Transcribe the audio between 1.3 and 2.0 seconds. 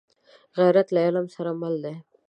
سره مل وي